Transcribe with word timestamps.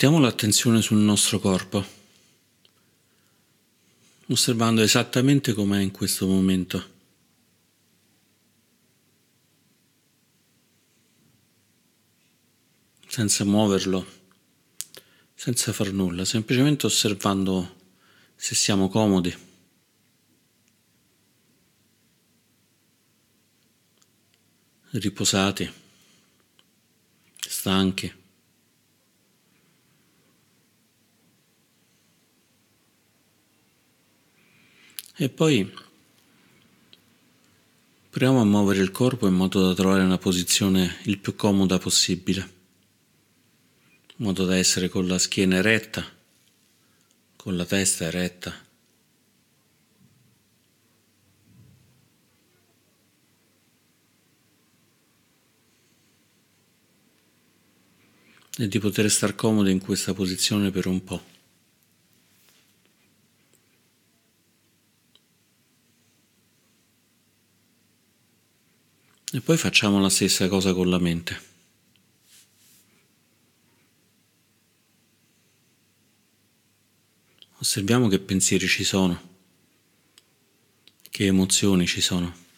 Portiamo 0.00 0.24
l'attenzione 0.24 0.80
sul 0.80 0.96
nostro 0.96 1.38
corpo, 1.40 1.84
osservando 4.28 4.80
esattamente 4.80 5.52
com'è 5.52 5.78
in 5.80 5.90
questo 5.90 6.26
momento. 6.26 6.88
senza 13.08 13.44
muoverlo, 13.44 14.06
senza 15.34 15.70
far 15.74 15.92
nulla, 15.92 16.24
semplicemente 16.24 16.86
osservando 16.86 17.76
se 18.36 18.54
siamo 18.54 18.88
comodi. 18.88 19.36
riposati, 24.92 25.70
stanchi. 27.36 28.19
E 35.22 35.28
poi 35.28 35.70
proviamo 38.08 38.40
a 38.40 38.44
muovere 38.46 38.80
il 38.80 38.90
corpo 38.90 39.26
in 39.26 39.34
modo 39.34 39.66
da 39.66 39.74
trovare 39.74 40.02
una 40.02 40.16
posizione 40.16 40.96
il 41.02 41.18
più 41.18 41.36
comoda 41.36 41.78
possibile 41.78 42.40
in 44.16 44.24
modo 44.24 44.46
da 44.46 44.56
essere 44.56 44.88
con 44.88 45.06
la 45.06 45.18
schiena 45.18 45.56
eretta, 45.56 46.02
con 47.36 47.54
la 47.54 47.66
testa 47.66 48.06
eretta. 48.06 48.54
E 58.56 58.68
di 58.68 58.78
poter 58.78 59.10
star 59.10 59.34
comodi 59.34 59.70
in 59.70 59.80
questa 59.80 60.14
posizione 60.14 60.70
per 60.70 60.86
un 60.86 61.04
po'. 61.04 61.39
E 69.32 69.40
poi 69.40 69.56
facciamo 69.56 70.00
la 70.00 70.08
stessa 70.08 70.48
cosa 70.48 70.74
con 70.74 70.90
la 70.90 70.98
mente. 70.98 71.48
Osserviamo 77.58 78.08
che 78.08 78.18
pensieri 78.18 78.66
ci 78.66 78.82
sono, 78.82 79.20
che 81.10 81.26
emozioni 81.26 81.86
ci 81.86 82.00
sono. 82.00 82.49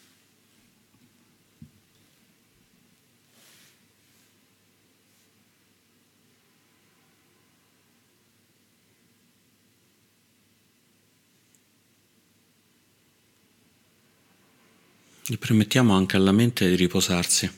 Permettiamo 15.42 15.92
anche 15.96 16.14
alla 16.14 16.30
mente 16.30 16.68
di 16.68 16.76
riposarsi, 16.76 17.50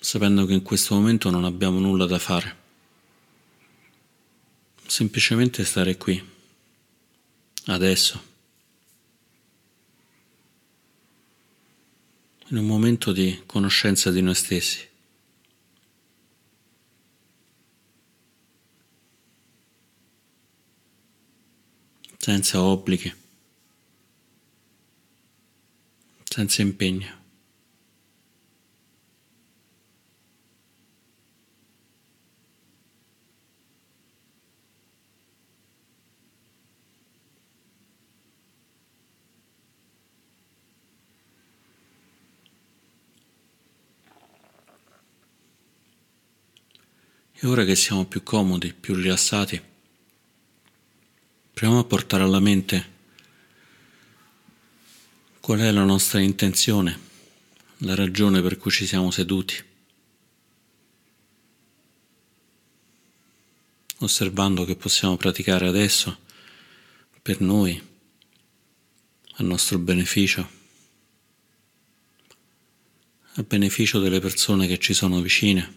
sapendo 0.00 0.44
che 0.44 0.54
in 0.54 0.62
questo 0.62 0.96
momento 0.96 1.30
non 1.30 1.44
abbiamo 1.44 1.78
nulla 1.78 2.04
da 2.04 2.18
fare. 2.18 2.56
Semplicemente 4.84 5.64
stare 5.64 5.96
qui, 5.96 6.20
adesso, 7.66 8.20
in 12.48 12.56
un 12.56 12.66
momento 12.66 13.12
di 13.12 13.42
conoscenza 13.46 14.10
di 14.10 14.20
noi 14.20 14.34
stessi. 14.34 14.94
senza 22.18 22.60
obblighi, 22.60 23.14
senza 26.36 26.60
impegno. 26.60 27.24
E 47.32 47.46
ora 47.46 47.64
che 47.64 47.74
siamo 47.74 48.04
più 48.04 48.22
comodi, 48.22 48.74
più 48.74 48.94
rilassati, 48.94 49.58
proviamo 51.54 51.80
a 51.80 51.84
portare 51.84 52.24
alla 52.24 52.40
mente 52.40 52.95
qual 55.46 55.60
è 55.60 55.70
la 55.70 55.84
nostra 55.84 56.18
intenzione, 56.18 56.98
la 57.76 57.94
ragione 57.94 58.42
per 58.42 58.56
cui 58.56 58.72
ci 58.72 58.84
siamo 58.84 59.12
seduti, 59.12 59.54
osservando 63.98 64.64
che 64.64 64.74
possiamo 64.74 65.16
praticare 65.16 65.68
adesso 65.68 66.18
per 67.22 67.40
noi, 67.40 67.80
a 69.34 69.44
nostro 69.44 69.78
beneficio, 69.78 70.50
a 73.34 73.42
beneficio 73.44 74.00
delle 74.00 74.18
persone 74.18 74.66
che 74.66 74.80
ci 74.80 74.94
sono 74.94 75.20
vicine 75.20 75.74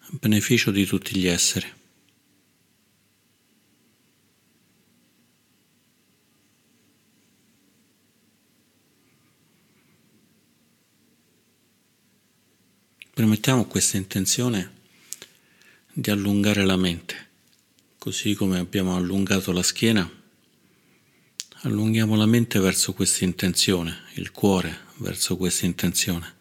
a 0.00 0.08
beneficio 0.18 0.72
di 0.72 0.84
tutti 0.84 1.16
gli 1.16 1.28
esseri. 1.28 1.77
Permettiamo 13.18 13.64
questa 13.64 13.96
intenzione 13.96 14.70
di 15.92 16.08
allungare 16.08 16.64
la 16.64 16.76
mente, 16.76 17.16
così 17.98 18.34
come 18.34 18.60
abbiamo 18.60 18.94
allungato 18.94 19.50
la 19.50 19.64
schiena, 19.64 20.08
allunghiamo 21.62 22.14
la 22.14 22.26
mente 22.26 22.60
verso 22.60 22.92
questa 22.92 23.24
intenzione, 23.24 24.02
il 24.14 24.30
cuore 24.30 24.82
verso 24.98 25.36
questa 25.36 25.66
intenzione. 25.66 26.36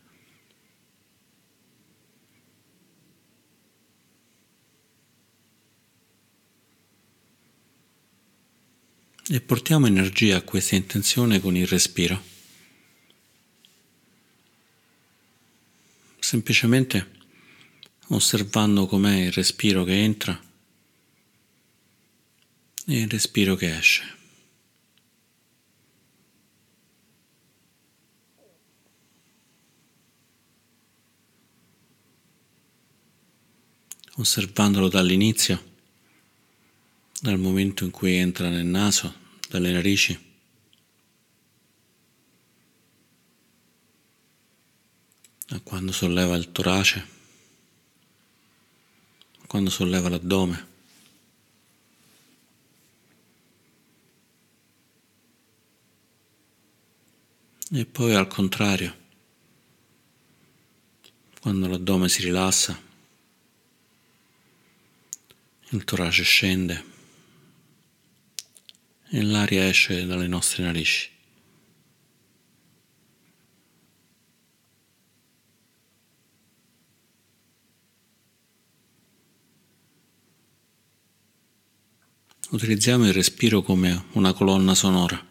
e 9.29 9.41
portiamo 9.41 9.87
energia 9.87 10.37
a 10.37 10.41
questa 10.41 10.75
intenzione 10.75 11.41
con 11.41 11.57
il 11.57 11.67
respiro. 11.67 12.36
Semplicemente 16.27 17.09
osservando 18.07 18.85
com'è 18.85 19.27
il 19.27 19.31
respiro 19.31 19.85
che 19.85 19.97
entra 19.97 20.37
e 22.85 22.99
il 22.99 23.07
respiro 23.07 23.55
che 23.55 23.77
esce. 23.77 24.03
Osservandolo 34.15 34.89
dall'inizio 34.89 35.75
dal 37.21 37.39
momento 37.39 37.85
in 37.85 37.91
cui 37.91 38.15
entra 38.15 38.49
nel 38.49 38.65
naso, 38.65 39.13
dalle 39.47 39.71
narici. 39.71 40.26
A 45.49 45.59
quando 45.61 45.93
solleva 45.93 46.35
il 46.35 46.51
torace, 46.51 47.07
a 49.41 49.47
quando 49.47 49.69
solleva 49.69 50.09
l'addome. 50.09 50.67
E 57.71 57.85
poi 57.85 58.13
al 58.13 58.27
contrario, 58.27 58.95
quando 61.39 61.67
l'addome 61.67 62.09
si 62.09 62.23
rilassa, 62.23 62.81
il 65.69 65.83
torace 65.83 66.23
scende 66.23 66.85
e 69.09 69.21
l'aria 69.21 69.67
esce 69.67 70.05
dalle 70.05 70.27
nostre 70.27 70.63
narici. 70.63 71.16
Utilizziamo 82.49 83.05
il 83.05 83.13
respiro 83.13 83.61
come 83.61 84.05
una 84.13 84.33
colonna 84.33 84.73
sonora. 84.73 85.27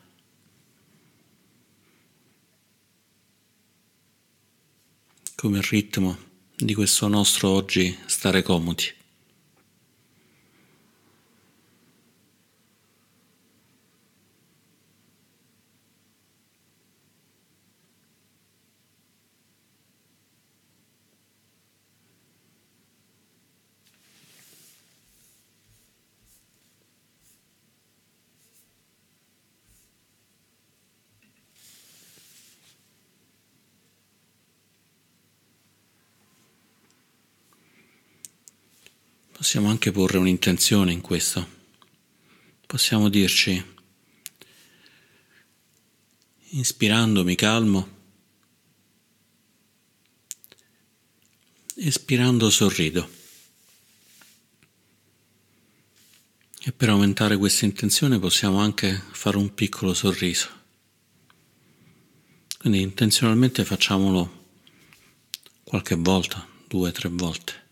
come 5.36 5.58
il 5.58 5.64
ritmo 5.64 6.16
di 6.56 6.72
questo 6.72 7.06
nostro 7.08 7.50
oggi 7.50 7.96
stare 8.06 8.42
comodi. 8.42 8.95
Possiamo 39.46 39.68
anche 39.68 39.92
porre 39.92 40.18
un'intenzione 40.18 40.90
in 40.90 41.00
questo. 41.00 41.48
Possiamo 42.66 43.08
dirci, 43.08 43.64
inspirando 46.48 47.22
mi 47.22 47.36
calmo, 47.36 47.88
espirando 51.76 52.50
sorrido. 52.50 53.08
E 56.64 56.72
per 56.72 56.88
aumentare 56.88 57.36
questa 57.36 57.66
intenzione 57.66 58.18
possiamo 58.18 58.58
anche 58.58 59.00
fare 59.12 59.36
un 59.36 59.54
piccolo 59.54 59.94
sorriso. 59.94 60.48
Quindi 62.58 62.80
intenzionalmente 62.80 63.64
facciamolo 63.64 64.48
qualche 65.62 65.94
volta, 65.94 66.44
due, 66.66 66.90
tre 66.90 67.08
volte. 67.10 67.65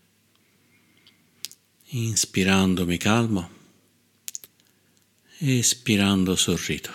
Inspirando 1.95 2.85
mi 2.85 2.97
calmo, 2.97 3.49
espirando 5.39 6.35
sorrido. 6.35 6.91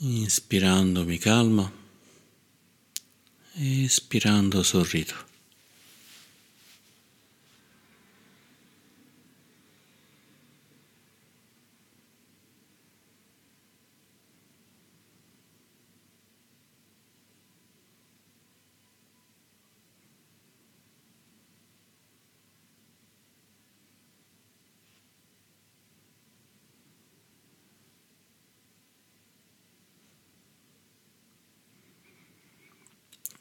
Inspirando 0.00 1.04
mi 1.04 1.16
calmo, 1.20 1.70
espirando 3.54 4.64
sorrido. 4.64 5.14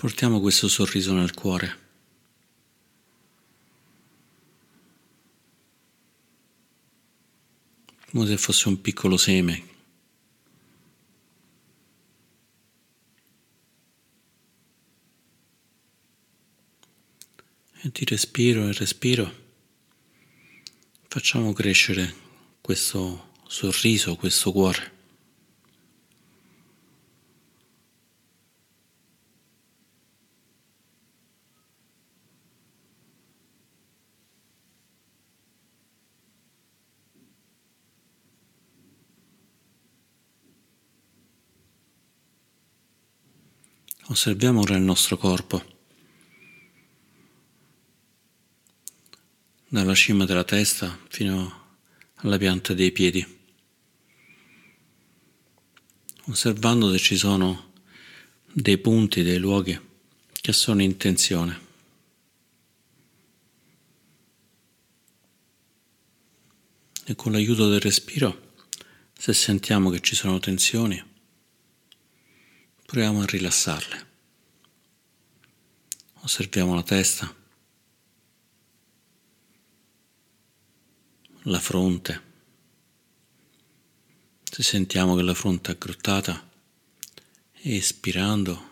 Portiamo 0.04 0.42
questo 0.42 0.68
sorriso 0.68 1.14
nel 1.14 1.34
cuore. 1.34 1.78
Come 8.12 8.26
se 8.26 8.36
fosse 8.36 8.68
un 8.68 8.82
piccolo 8.82 9.16
seme. 9.16 9.64
E 17.72 17.90
di 17.90 18.04
respiro 18.04 18.68
e 18.68 18.74
respiro 18.74 19.34
facciamo 21.08 21.54
crescere 21.54 22.14
questo 22.60 23.36
sorriso, 23.48 24.18
questo 24.18 24.52
cuore. 24.52 24.93
Osserviamo 44.14 44.60
ora 44.60 44.76
il 44.76 44.84
nostro 44.84 45.18
corpo. 45.18 45.64
Dalla 49.68 49.96
cima 49.96 50.26
della 50.26 50.44
testa 50.44 51.00
fino 51.10 51.78
alla 52.18 52.38
pianta 52.38 52.76
dei 52.76 52.92
piedi. 52.92 53.26
Osservando 56.26 56.92
se 56.92 57.00
ci 57.00 57.18
sono 57.18 57.72
dei 58.52 58.78
punti, 58.78 59.24
dei 59.24 59.40
luoghi 59.40 59.80
che 60.32 60.54
sono 60.54 60.84
in 60.84 60.96
tensione. 60.96 61.60
E 67.06 67.16
con 67.16 67.32
l'aiuto 67.32 67.68
del 67.68 67.82
respiro, 67.82 68.54
se 69.18 69.34
sentiamo 69.34 69.90
che 69.90 70.02
ci 70.02 70.14
sono 70.14 70.38
tensioni, 70.38 71.13
Proviamo 72.94 73.22
a 73.22 73.26
rilassarle. 73.26 74.08
Osserviamo 76.22 76.76
la 76.76 76.84
testa, 76.84 77.36
la 81.42 81.60
fronte. 81.60 82.22
Se 84.44 84.62
sentiamo 84.62 85.16
che 85.16 85.24
la 85.24 85.34
fronte 85.34 85.72
è 85.72 85.74
aggrottata, 85.74 86.48
espirando, 87.64 88.70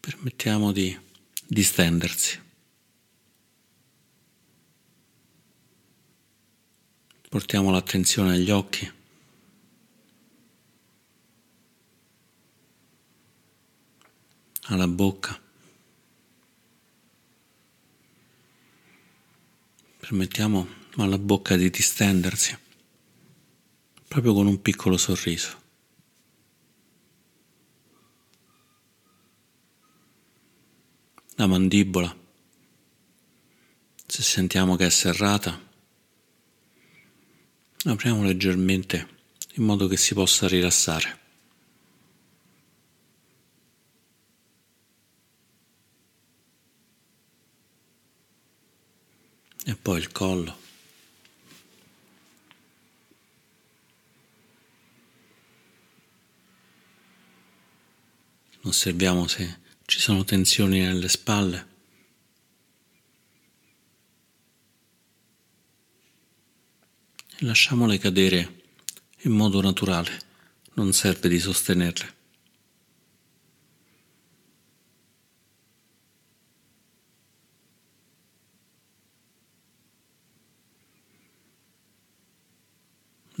permettiamo 0.00 0.72
di 0.72 0.98
distendersi. 1.46 2.40
Portiamo 7.28 7.70
l'attenzione 7.70 8.32
agli 8.32 8.50
occhi. 8.50 8.90
Alla 14.70 14.86
bocca. 14.86 15.38
Permettiamo 19.98 20.66
alla 20.96 21.18
bocca 21.18 21.56
di 21.56 21.70
distendersi, 21.70 22.56
proprio 24.08 24.32
con 24.32 24.46
un 24.46 24.60
piccolo 24.62 24.96
sorriso. 24.96 25.58
La 31.34 31.46
mandibola, 31.46 32.14
se 34.06 34.22
sentiamo 34.22 34.76
che 34.76 34.86
è 34.86 34.90
serrata, 34.90 35.58
apriamo 37.84 38.22
leggermente 38.22 39.18
in 39.54 39.64
modo 39.64 39.86
che 39.86 39.96
si 39.96 40.12
possa 40.14 40.46
rilassare. 40.46 41.20
e 49.69 49.69
poi 49.82 49.98
il 49.98 50.12
collo. 50.12 50.58
Osserviamo 58.62 59.26
se 59.26 59.58
ci 59.86 59.98
sono 59.98 60.22
tensioni 60.24 60.80
nelle 60.80 61.08
spalle. 61.08 61.68
E 67.38 67.44
lasciamole 67.44 67.98
cadere 67.98 68.62
in 69.22 69.32
modo 69.32 69.60
naturale, 69.62 70.20
non 70.74 70.92
serve 70.92 71.28
di 71.28 71.38
sostenerle. 71.38 72.19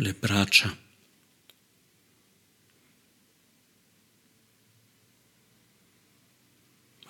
Le 0.00 0.14
braccia. 0.14 0.74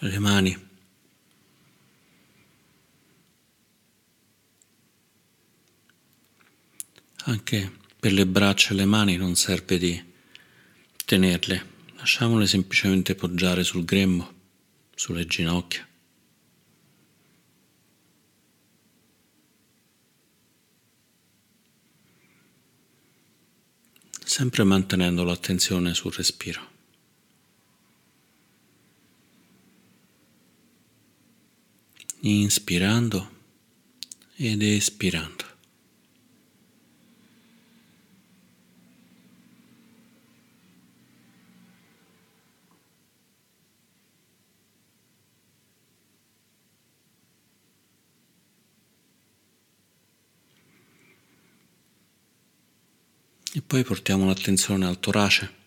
Le 0.02 0.18
mani. 0.18 0.68
Anche 7.24 7.72
per 8.00 8.12
le 8.12 8.26
braccia 8.26 8.72
e 8.72 8.74
le 8.74 8.86
mani 8.86 9.16
non 9.16 9.36
serve 9.36 9.78
di 9.78 10.12
tenerle, 11.04 11.78
Lasciamole 11.96 12.46
semplicemente 12.46 13.14
poggiare 13.14 13.62
sul 13.62 13.84
grembo, 13.84 14.32
sulle 14.94 15.26
ginocchia. 15.26 15.89
Sempre 24.30 24.62
mantenendo 24.62 25.24
l'attenzione 25.24 25.92
sul 25.92 26.12
respiro. 26.12 26.60
Inspirando 32.20 33.28
ed 34.36 34.62
espirando. 34.62 35.49
E 53.52 53.62
poi 53.62 53.82
portiamo 53.82 54.26
l'attenzione 54.26 54.86
al 54.86 55.00
torace. 55.00 55.58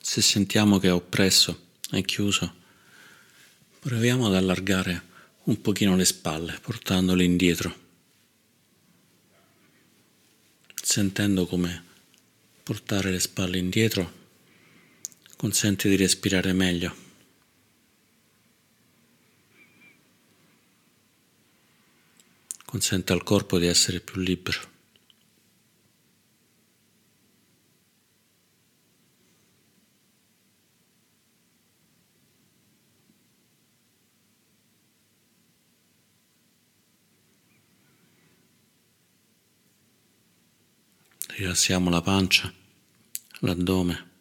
Se 0.00 0.20
sentiamo 0.20 0.78
che 0.78 0.88
è 0.88 0.92
oppresso, 0.92 1.68
è 1.90 2.02
chiuso, 2.02 2.54
proviamo 3.78 4.26
ad 4.26 4.34
allargare 4.34 5.02
un 5.44 5.60
pochino 5.60 5.94
le 5.94 6.04
spalle, 6.04 6.58
portandole 6.60 7.22
indietro, 7.22 7.76
sentendo 10.74 11.46
come 11.46 11.84
portare 12.62 13.10
le 13.10 13.20
spalle 13.20 13.58
indietro 13.58 14.22
consente 15.36 15.88
di 15.88 15.96
respirare 15.96 16.52
meglio. 16.52 17.03
Consente 22.74 23.12
al 23.12 23.22
corpo 23.22 23.56
di 23.60 23.66
essere 23.66 24.00
più 24.00 24.20
libero. 24.20 24.58
Rilassiamo 41.28 41.90
la 41.90 42.02
pancia, 42.02 42.52
l'addome. 43.38 44.13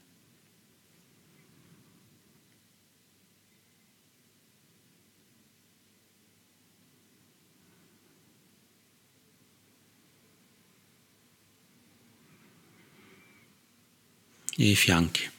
E 14.56 14.70
i 14.70 14.76
fianchi, 14.76 15.30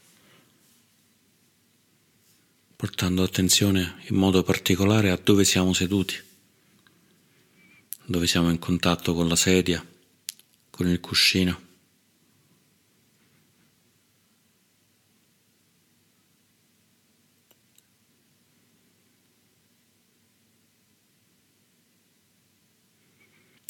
portando 2.74 3.22
attenzione 3.22 4.02
in 4.08 4.16
modo 4.16 4.42
particolare 4.42 5.10
a 5.10 5.16
dove 5.16 5.44
siamo 5.44 5.72
seduti, 5.72 6.20
dove 8.04 8.26
siamo 8.26 8.50
in 8.50 8.58
contatto 8.58 9.14
con 9.14 9.28
la 9.28 9.36
sedia, 9.36 9.84
con 10.70 10.88
il 10.88 11.00
cuscino. 11.00 11.62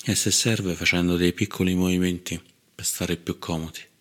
E 0.07 0.15
se 0.15 0.31
serve 0.31 0.75
facendo 0.75 1.17
dei 1.17 1.33
piccoli 1.33 1.75
movimenti 1.75 2.39
per 2.75 2.85
stare 2.85 3.17
più 3.17 3.39
comodi. 3.39 3.93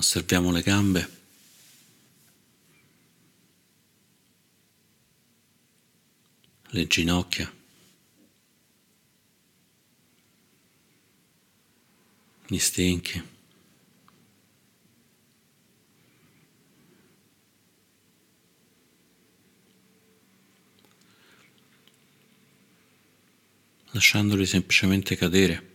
Osserviamo 0.00 0.50
le 0.50 0.62
gambe. 0.62 1.10
Le 6.70 6.86
ginocchia. 6.86 7.52
Gli 12.46 12.58
stinchi. 12.58 13.22
Lasciandoli 23.90 24.46
semplicemente 24.46 25.14
cadere. 25.14 25.70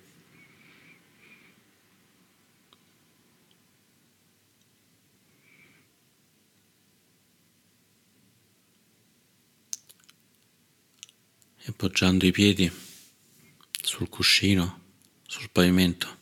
e 11.67 11.71
appoggiando 11.85 12.25
i 12.25 12.31
piedi 12.31 12.71
sul 13.81 14.09
cuscino, 14.09 14.81
sul 15.27 15.49
pavimento. 15.51 16.13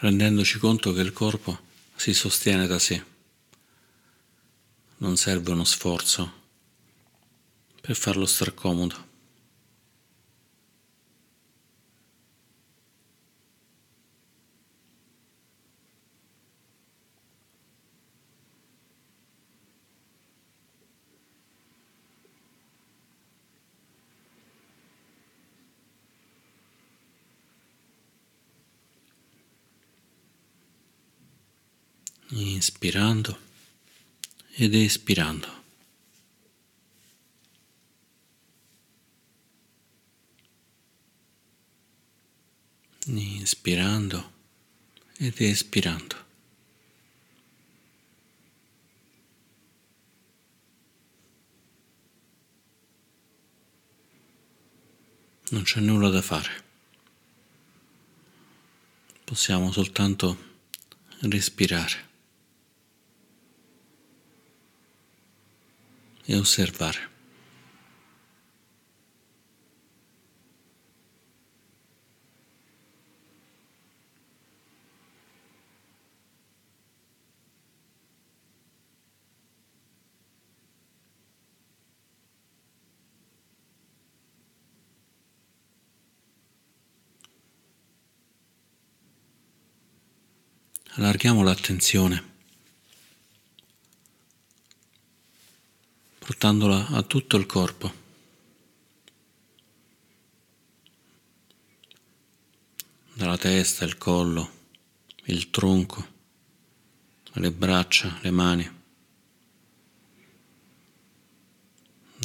rendendoci 0.00 0.58
conto 0.58 0.92
che 0.92 1.00
il 1.00 1.14
corpo 1.14 1.58
si 1.96 2.12
sostiene 2.12 2.66
da 2.66 2.78
sé. 2.78 3.02
Non 4.98 5.16
serve 5.16 5.52
uno 5.52 5.64
sforzo 5.64 6.42
per 7.80 7.96
farlo 7.96 8.26
star 8.26 8.52
inspirando 32.30 33.38
ed 34.56 34.74
espirando. 34.74 35.62
Inspirando 43.06 44.32
ed 45.18 45.40
espirando. 45.40 46.22
Non 55.50 55.62
c'è 55.62 55.80
nulla 55.80 56.08
da 56.08 56.22
fare. 56.22 56.64
Possiamo 59.24 59.70
soltanto 59.70 60.36
respirare. 61.20 62.12
e 66.24 66.36
osservare. 66.36 67.12
Allarghiamo 90.96 91.42
l'attenzione 91.42 92.33
portandola 96.44 96.88
a 96.88 97.00
tutto 97.00 97.38
il 97.38 97.46
corpo. 97.46 97.90
Dalla 103.14 103.38
testa, 103.38 103.86
il 103.86 103.96
collo, 103.96 104.50
il 105.24 105.48
tronco, 105.48 106.06
le 107.32 107.50
braccia, 107.50 108.18
le 108.20 108.30
mani. 108.30 108.82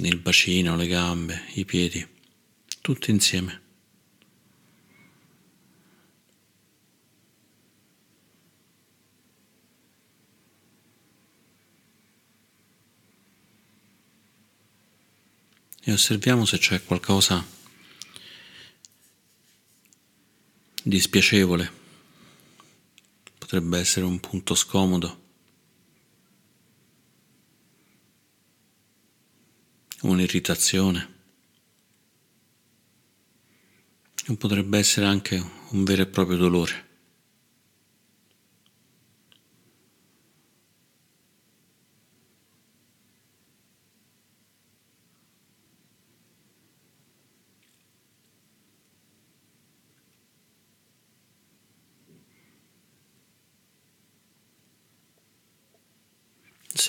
il 0.02 0.18
bacino, 0.18 0.76
le 0.76 0.88
gambe, 0.88 1.44
i 1.54 1.64
piedi, 1.64 2.06
tutti 2.82 3.12
insieme. 3.12 3.69
E 15.89 15.91
osserviamo 15.91 16.46
se 16.46 16.60
c'è 16.60 16.84
qualcosa 16.84 17.43
di 20.84 21.00
spiacevole. 21.00 21.72
Potrebbe 23.39 23.79
essere 23.79 24.05
un 24.05 24.19
punto 24.19 24.53
scomodo. 24.53 25.17
un'irritazione. 30.01 31.13
O 34.27 34.36
potrebbe 34.36 34.77
essere 34.77 35.08
anche 35.08 35.38
un 35.72 35.84
vero 35.84 36.03
e 36.03 36.05
proprio 36.05 36.38
dolore. 36.38 36.88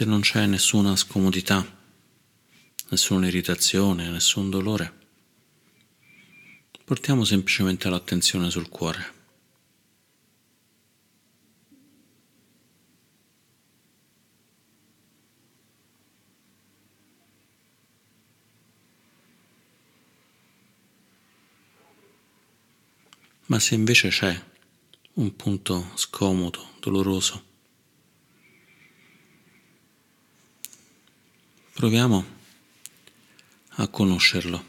Se 0.01 0.07
non 0.07 0.21
c'è 0.23 0.47
nessuna 0.47 0.97
scomodità, 0.97 1.63
nessuna 2.89 3.27
irritazione, 3.27 4.09
nessun 4.09 4.49
dolore. 4.49 4.99
Portiamo 6.83 7.23
semplicemente 7.23 7.91
l'attenzione 7.91 8.49
sul 8.49 8.71
cuore. 8.71 9.13
Ma 23.49 23.59
se 23.59 23.75
invece 23.75 24.09
c'è 24.09 24.45
un 25.13 25.37
punto 25.37 25.91
scomodo, 25.97 26.71
doloroso, 26.81 27.50
proviamo 31.81 32.23
a 33.77 33.89
conoscerlo. 33.89 34.69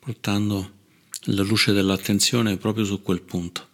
portando 0.00 0.72
la 1.26 1.42
luce 1.42 1.72
dell'attenzione 1.72 2.56
proprio 2.56 2.84
su 2.84 3.00
quel 3.00 3.20
punto. 3.20 3.68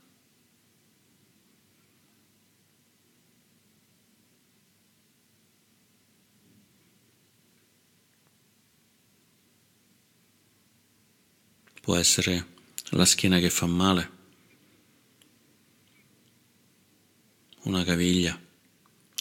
Può 11.81 11.97
essere 11.97 12.47
la 12.91 13.07
schiena 13.07 13.39
che 13.39 13.49
fa 13.49 13.65
male, 13.67 14.15
una 17.66 17.83
caviglia 17.83 18.40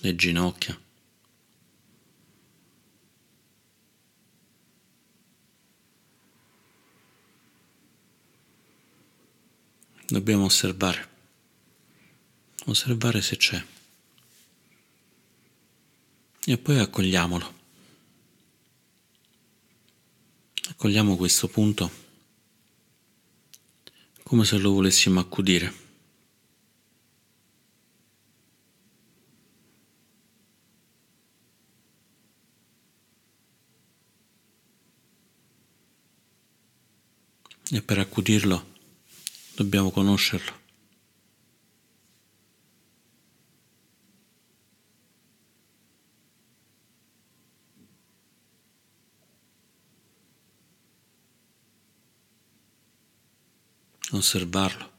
le 0.02 0.16
ginocchia. 0.16 0.80
Dobbiamo 10.08 10.46
osservare, 10.46 11.10
osservare 12.66 13.24
se 13.24 13.38
c'è 13.38 13.66
e 16.46 16.58
poi 16.60 16.78
accogliamolo. 16.78 17.54
Accogliamo 20.70 21.16
questo 21.16 21.48
punto 21.48 22.04
come 24.22 24.46
se 24.46 24.58
lo 24.60 24.72
volessimo 24.72 25.20
accudire. 25.20 25.85
E 37.76 37.82
per 37.82 38.00
accudirlo 38.00 38.66
dobbiamo 39.54 39.92
conoscerlo. 39.92 40.64
osservarlo. 54.12 54.92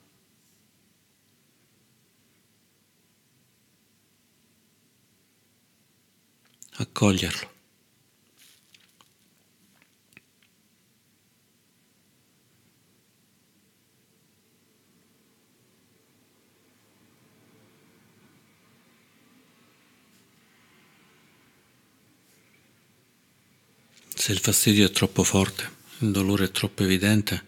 Accoglierlo. 6.78 7.55
Se 24.26 24.32
il 24.32 24.40
fastidio 24.40 24.86
è 24.86 24.90
troppo 24.90 25.22
forte, 25.22 25.70
il 25.98 26.10
dolore 26.10 26.46
è 26.46 26.50
troppo 26.50 26.82
evidente, 26.82 27.44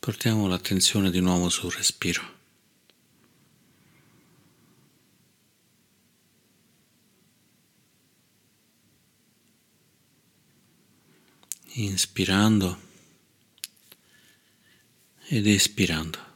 portiamo 0.00 0.48
l'attenzione 0.48 1.12
di 1.12 1.20
nuovo 1.20 1.48
sul 1.48 1.70
respiro. 1.70 2.22
Inspirando 11.74 12.80
ed 15.28 15.46
espirando. 15.46 16.31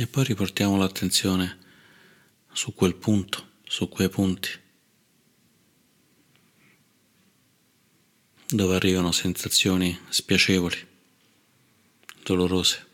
E 0.00 0.06
poi 0.06 0.24
riportiamo 0.24 0.78
l'attenzione 0.78 1.58
su 2.54 2.72
quel 2.72 2.94
punto, 2.94 3.48
su 3.64 3.86
quei 3.90 4.08
punti, 4.08 4.48
dove 8.46 8.76
arrivano 8.76 9.12
sensazioni 9.12 9.94
spiacevoli, 10.08 10.86
dolorose. 12.22 12.86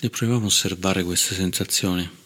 E 0.00 0.10
proviamo 0.10 0.42
a 0.42 0.46
osservare 0.46 1.04
queste 1.04 1.36
sensazioni. 1.36 2.19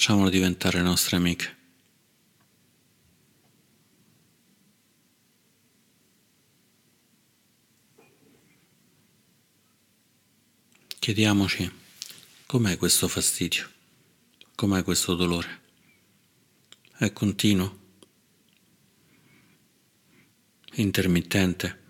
facciamolo 0.00 0.30
diventare 0.30 0.80
nostre 0.80 1.16
amiche. 1.16 1.56
Chiediamoci 10.98 11.70
com'è 12.46 12.78
questo 12.78 13.08
fastidio, 13.08 13.68
com'è 14.54 14.82
questo 14.82 15.14
dolore. 15.14 15.60
È 16.96 17.12
continuo, 17.12 17.78
intermittente, 20.76 21.80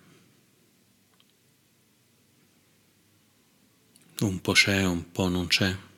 un 4.22 4.40
po' 4.40 4.52
c'è, 4.52 4.84
un 4.84 5.12
po' 5.12 5.28
non 5.28 5.46
c'è. 5.46 5.88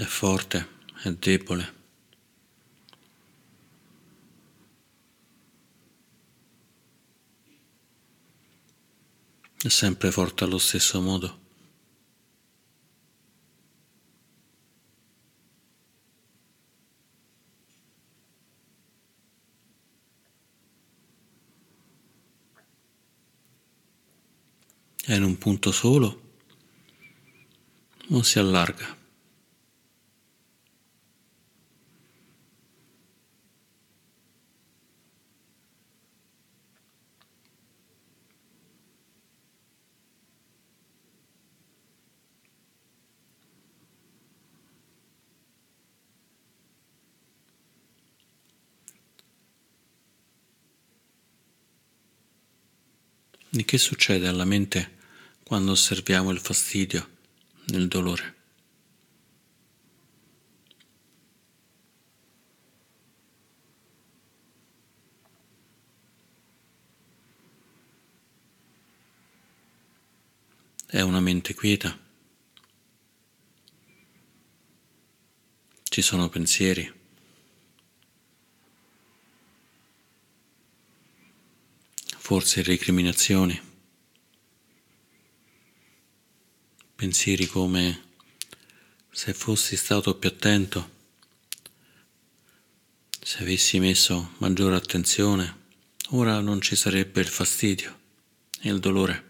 È 0.00 0.04
forte, 0.04 0.66
è 1.02 1.10
debole. 1.10 1.74
È 9.62 9.68
sempre 9.68 10.10
forte 10.10 10.44
allo 10.44 10.56
stesso 10.56 11.02
modo. 11.02 11.38
È 25.04 25.14
in 25.14 25.24
un 25.24 25.36
punto 25.36 25.70
solo 25.72 26.38
o 28.08 28.22
si 28.22 28.38
allarga? 28.38 28.96
E 53.52 53.59
che 53.70 53.78
succede 53.78 54.26
alla 54.26 54.44
mente 54.44 54.96
quando 55.44 55.70
osserviamo 55.70 56.32
il 56.32 56.40
fastidio, 56.40 57.08
il 57.66 57.86
dolore? 57.86 58.34
È 70.84 71.00
una 71.02 71.20
mente 71.20 71.54
quieta. 71.54 71.96
Ci 75.84 76.02
sono 76.02 76.28
pensieri. 76.28 76.99
Forse 82.30 82.62
recriminazioni, 82.62 83.60
pensieri 86.94 87.46
come 87.46 88.02
se 89.10 89.34
fossi 89.34 89.76
stato 89.76 90.14
più 90.14 90.28
attento, 90.28 90.90
se 93.20 93.42
avessi 93.42 93.80
messo 93.80 94.34
maggiore 94.38 94.76
attenzione, 94.76 95.56
ora 96.10 96.38
non 96.38 96.60
ci 96.60 96.76
sarebbe 96.76 97.20
il 97.20 97.26
fastidio 97.26 97.98
e 98.60 98.70
il 98.70 98.78
dolore. 98.78 99.29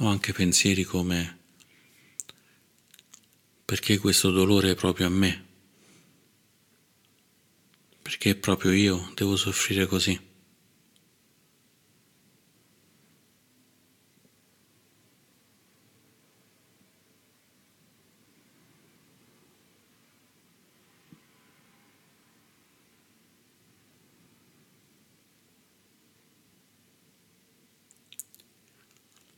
Ho 0.00 0.06
anche 0.06 0.32
pensieri 0.32 0.84
come 0.84 1.38
perché 3.64 3.98
questo 3.98 4.30
dolore 4.30 4.70
è 4.70 4.74
proprio 4.76 5.06
a 5.06 5.10
me? 5.10 5.46
Perché 8.00 8.36
proprio 8.36 8.70
io 8.70 9.10
devo 9.16 9.34
soffrire 9.34 9.86
così? 9.86 10.28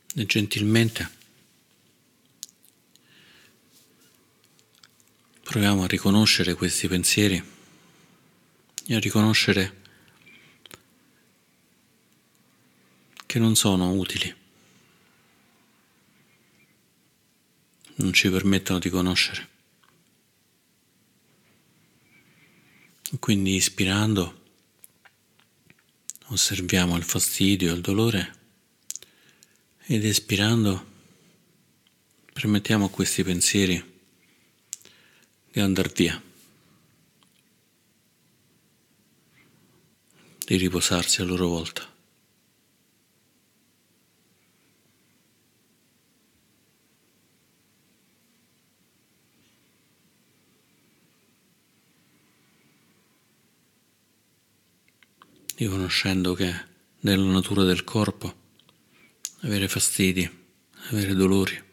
gentilmente 0.13 1.19
proviamo 5.41 5.83
a 5.83 5.87
riconoscere 5.87 6.53
questi 6.53 6.87
pensieri 6.87 7.43
e 8.85 8.95
a 8.95 8.99
riconoscere 8.99 9.79
che 13.25 13.39
non 13.39 13.55
sono 13.55 13.91
utili, 13.91 14.35
non 17.95 18.11
ci 18.11 18.29
permettono 18.29 18.79
di 18.79 18.89
conoscere. 18.89 19.49
Quindi 23.19 23.55
ispirando 23.55 24.39
osserviamo 26.27 26.95
il 26.95 27.03
fastidio, 27.03 27.73
il 27.73 27.81
dolore 27.81 28.40
ed 29.85 30.05
espirando 30.05 30.85
permettiamo 32.33 32.85
a 32.85 32.89
questi 32.89 33.23
pensieri 33.23 33.83
di 35.51 35.59
andare 35.59 35.91
via, 35.93 36.21
di 40.45 40.55
riposarsi 40.55 41.21
a 41.21 41.25
loro 41.25 41.47
volta. 41.47 41.89
riconoscendo 55.61 56.33
che 56.33 56.51
nella 57.01 57.31
natura 57.31 57.63
del 57.63 57.83
corpo 57.83 58.40
avere 59.41 59.67
fastidi, 59.67 60.29
avere 60.89 61.13
dolori. 61.13 61.69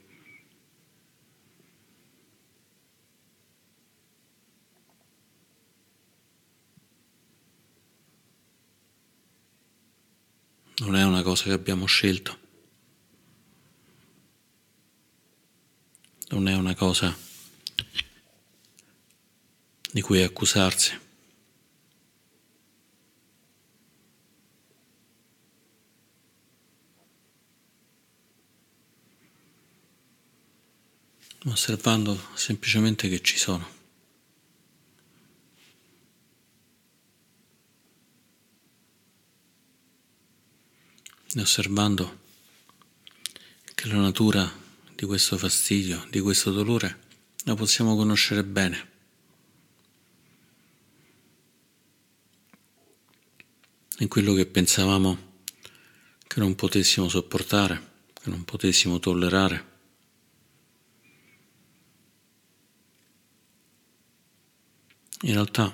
Non 10.80 10.94
è 10.94 11.04
una 11.04 11.22
cosa 11.22 11.44
che 11.44 11.52
abbiamo 11.52 11.86
scelto. 11.86 12.38
Non 16.28 16.46
è 16.46 16.54
una 16.54 16.74
cosa 16.74 17.16
di 19.90 20.00
cui 20.00 20.22
accusarsi. 20.22 21.06
Osservando 31.44 32.18
semplicemente 32.34 33.08
che 33.08 33.20
ci 33.20 33.36
sono. 33.36 33.76
E 41.34 41.40
osservando 41.40 42.20
che 43.74 43.86
la 43.88 44.00
natura 44.00 44.50
di 44.94 45.04
questo 45.06 45.36
fastidio, 45.38 46.06
di 46.10 46.20
questo 46.20 46.50
dolore, 46.50 47.06
la 47.44 47.54
possiamo 47.54 47.94
conoscere 47.94 48.42
bene. 48.42 48.90
In 53.98 54.08
quello 54.08 54.32
che 54.32 54.46
pensavamo 54.46 55.26
che 56.26 56.40
non 56.40 56.54
potessimo 56.54 57.08
sopportare, 57.08 57.90
che 58.12 58.30
non 58.30 58.44
potessimo 58.44 58.98
tollerare. 58.98 59.77
In 65.22 65.32
realtà 65.32 65.72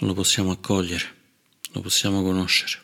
lo 0.00 0.14
possiamo 0.14 0.50
accogliere, 0.50 1.16
lo 1.72 1.80
possiamo 1.80 2.22
conoscere. 2.22 2.80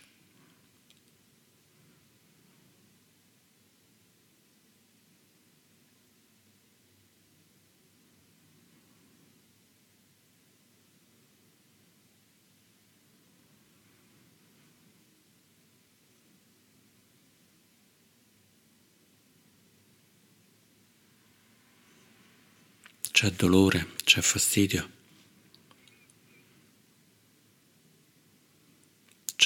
c'è 23.18 23.33
dolore, 23.33 23.94
c'è 24.05 24.20
fastidio, 24.20 24.97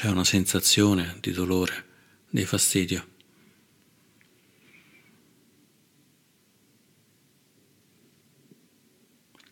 c'è 0.02 0.08
una 0.08 0.24
sensazione 0.24 1.18
di 1.20 1.30
dolore, 1.30 1.86
di 2.28 2.44
fastidio. 2.44 3.06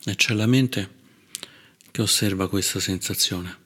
E 0.07 0.15
c'è 0.17 0.35
la 0.35 0.47
mente 0.47 0.91
che 1.93 2.03
osserva 2.03 2.49
questa 2.49 2.81
sensazione. 2.81 3.59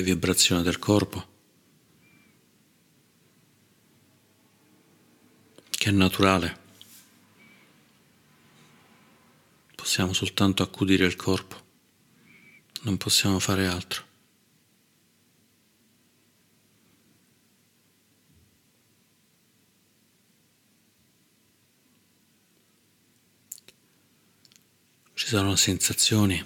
C'è 0.00 0.06
la 0.06 0.14
vibrazione 0.14 0.62
del 0.62 0.78
corpo, 0.78 1.28
che 5.68 5.88
è 5.90 5.92
naturale. 5.92 6.58
Possiamo 9.74 10.12
soltanto 10.12 10.62
accudire 10.62 11.04
il 11.04 11.16
corpo, 11.16 11.62
non 12.82 12.96
possiamo 12.96 13.38
fare 13.38 13.66
altro. 13.66 14.08
Ci 25.12 25.26
sono 25.26 25.54
sensazioni 25.56 26.42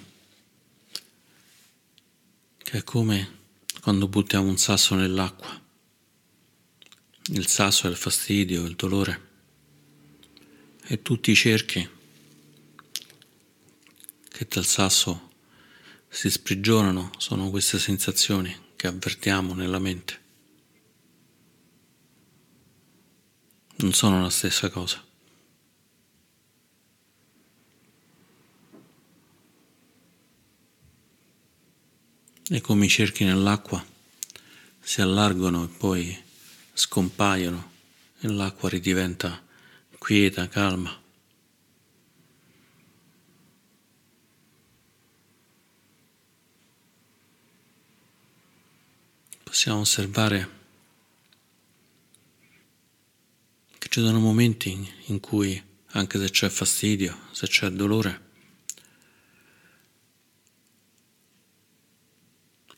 che 2.59 2.79
è 2.79 2.83
come 2.83 3.43
quando 3.85 4.09
buttiamo 4.09 4.49
un 4.49 4.57
sasso 4.57 4.95
nell'acqua. 4.95 5.61
Il 7.33 7.47
sasso 7.47 7.87
è 7.87 7.91
il 7.91 7.97
fastidio, 7.97 8.65
il 8.65 8.77
dolore 8.77 9.29
e 10.87 11.03
tutti 11.03 11.31
i 11.31 11.35
cerchi 11.35 11.87
che 14.27 14.47
dal 14.49 14.65
sasso 14.65 15.33
si 16.09 16.31
sprigionano 16.31 17.11
sono 17.19 17.51
queste 17.51 17.79
sensazioni 17.79 18.57
che 18.75 18.87
avvertiamo 18.87 19.53
nella 19.53 19.79
mente. 19.79 20.21
Non 23.77 23.93
sono 23.93 24.23
la 24.23 24.31
stessa 24.31 24.71
cosa. 24.71 25.05
E 32.51 32.61
come 32.61 32.87
i 32.87 32.89
cerchi 32.89 33.25
nell'acqua 33.25 33.85
si 34.81 35.01
allargano 35.01 35.65
e 35.65 35.69
poi 35.69 36.23
scompaiono 36.73 37.73
e 38.21 38.29
l'acqua 38.29 38.69
ridiventa 38.69 39.43
quieta, 40.05 40.47
calma. 40.49 41.01
Possiamo 49.43 49.81
osservare 49.81 50.51
che 53.79 53.89
ci 53.89 54.01
sono 54.01 54.19
momenti 54.19 54.93
in 55.07 55.21
cui, 55.21 55.63
anche 55.93 56.19
se 56.19 56.29
c'è 56.29 56.51
fastidio, 56.51 57.19
se 57.31 57.47
c'è 57.47 57.71
dolore, 57.71 58.24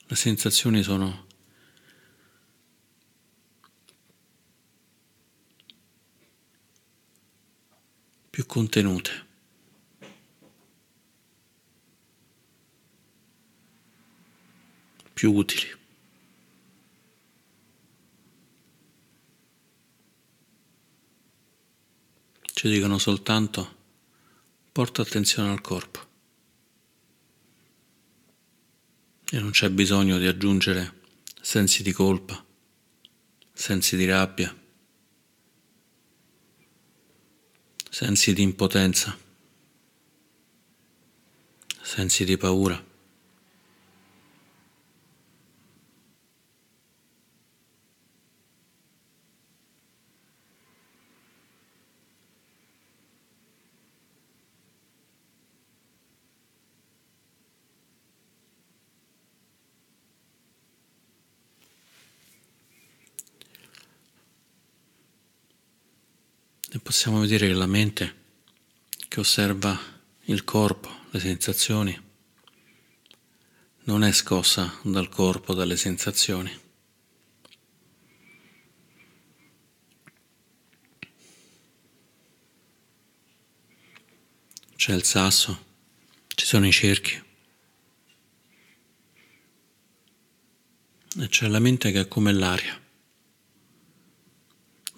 Le 0.08 0.16
sensazioni 0.16 0.82
sono 0.82 1.26
più 8.30 8.46
contenute. 8.46 9.24
più 15.16 15.32
utili. 15.32 15.66
Ci 22.42 22.68
dicono 22.68 22.98
soltanto 22.98 23.74
porta 24.72 25.00
attenzione 25.00 25.52
al 25.52 25.62
corpo. 25.62 26.05
E 29.28 29.40
non 29.40 29.50
c'è 29.50 29.68
bisogno 29.70 30.18
di 30.18 30.26
aggiungere 30.26 31.00
sensi 31.40 31.82
di 31.82 31.90
colpa, 31.92 32.42
sensi 33.52 33.96
di 33.96 34.04
rabbia, 34.04 34.56
sensi 37.90 38.32
di 38.32 38.42
impotenza, 38.42 39.18
sensi 41.82 42.24
di 42.24 42.36
paura. 42.36 42.84
E 66.68 66.75
possiamo 66.86 67.18
vedere 67.18 67.48
che 67.48 67.52
la 67.52 67.66
mente 67.66 68.14
che 69.08 69.18
osserva 69.18 69.76
il 70.26 70.44
corpo, 70.44 70.88
le 71.10 71.18
sensazioni, 71.18 72.00
non 73.86 74.04
è 74.04 74.12
scossa 74.12 74.78
dal 74.82 75.08
corpo, 75.08 75.52
dalle 75.52 75.76
sensazioni. 75.76 76.60
C'è 84.76 84.94
il 84.94 85.02
sasso, 85.02 85.64
ci 86.36 86.46
sono 86.46 86.68
i 86.68 86.72
cerchi 86.72 87.20
e 91.18 91.28
c'è 91.28 91.48
la 91.48 91.58
mente 91.58 91.90
che 91.90 92.02
è 92.02 92.06
come 92.06 92.32
l'aria. 92.32 92.80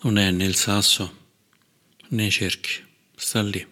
Non 0.03 0.19
è 0.19 0.31
nel 0.31 0.55
sasso 0.55 1.28
nei 2.09 2.31
cerchi, 2.31 2.83
sta 3.17 3.43
lì. 3.43 3.67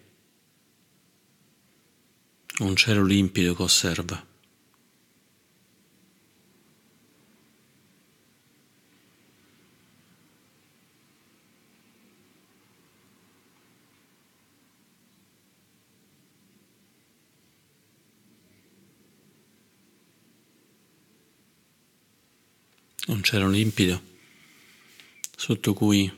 Un 2.59 2.75
cielo 2.75 3.03
limpido 3.03 3.55
che 3.55 3.63
osserva. 3.63 4.25
Un 23.07 23.23
cielo 23.23 23.47
limpido 23.47 24.01
sotto 25.35 25.73
cui 25.73 26.11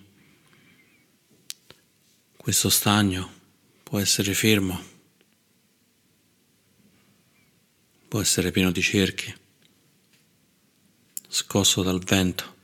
questo 2.50 2.70
stagno 2.70 3.32
può 3.84 4.00
essere 4.00 4.34
fermo, 4.34 4.84
può 8.08 8.20
essere 8.20 8.50
pieno 8.50 8.72
di 8.72 8.82
cerchi, 8.82 9.32
scosso 11.28 11.84
dal 11.84 12.04
vento, 12.04 12.56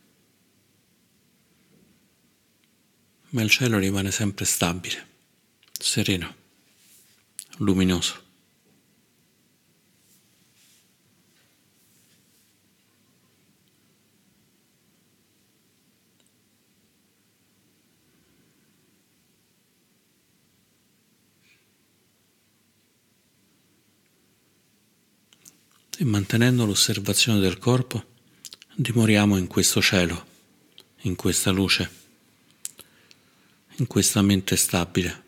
ma 3.29 3.43
il 3.43 3.51
cielo 3.51 3.77
rimane 3.77 4.09
sempre 4.09 4.45
stabile, 4.45 5.07
sereno, 5.71 6.35
luminoso. 7.57 8.24
Mantenendo 26.05 26.65
l'osservazione 26.65 27.39
del 27.39 27.57
corpo 27.57 28.13
dimoriamo 28.75 29.37
in 29.37 29.47
questo 29.47 29.81
cielo, 29.81 30.25
in 31.01 31.15
questa 31.15 31.49
luce, 31.49 31.89
in 33.77 33.87
questa 33.87 34.21
mente 34.21 34.55
stabile. 34.55 35.23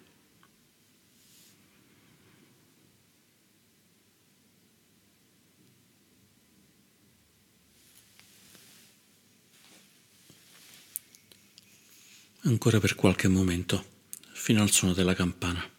Ancora 12.41 12.79
per 12.79 12.95
qualche 12.95 13.27
momento, 13.27 13.83
fino 14.31 14.61
al 14.61 14.71
suono 14.71 14.93
della 14.93 15.13
campana. 15.13 15.76